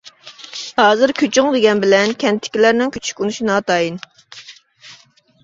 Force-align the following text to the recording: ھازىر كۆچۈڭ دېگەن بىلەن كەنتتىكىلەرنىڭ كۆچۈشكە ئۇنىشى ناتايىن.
ھازىر 0.79 1.13
كۆچۈڭ 1.19 1.49
دېگەن 1.55 1.83
بىلەن 1.83 2.15
كەنتتىكىلەرنىڭ 2.25 2.95
كۆچۈشكە 2.97 3.27
ئۇنىشى 3.27 3.47
ناتايىن. 3.51 4.03